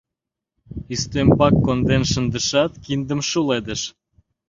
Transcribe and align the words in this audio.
Ӱстембак 0.93 1.55
конден 1.65 2.03
шындышат, 2.11 2.71
киндым 2.83 3.19
шуледыш. 3.29 3.81